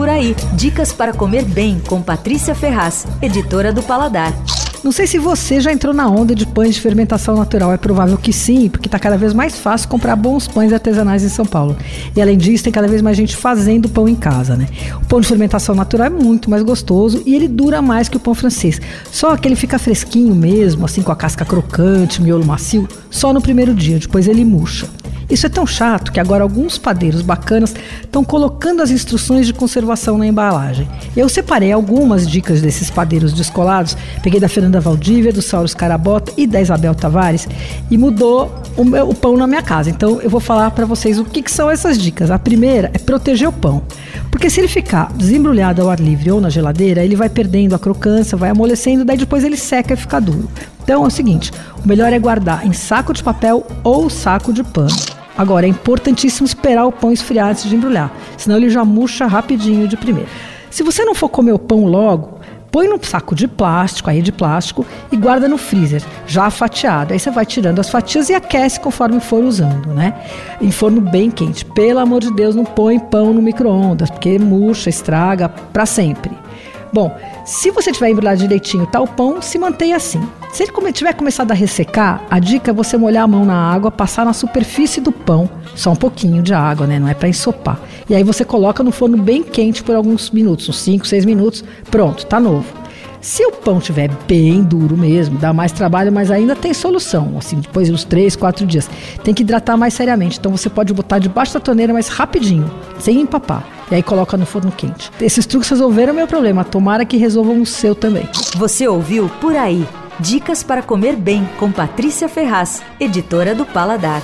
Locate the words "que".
8.16-8.32, 18.08-18.16, 19.36-19.46, 26.10-26.18, 41.24-41.42, 41.42-41.50, 99.34-99.42, 107.04-107.16